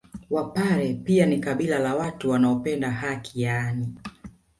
Wapare 0.29 0.93
pia 0.93 1.25
ni 1.25 1.39
kabila 1.39 1.79
la 1.79 1.95
watu 1.95 2.29
wanaopenda 2.29 2.91
haki 2.91 3.41
yaani 3.41 3.93